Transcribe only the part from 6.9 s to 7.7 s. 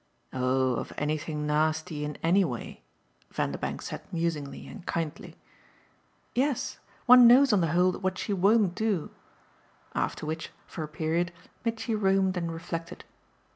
one knows on the